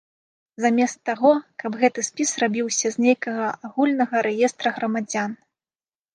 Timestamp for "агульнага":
3.71-4.25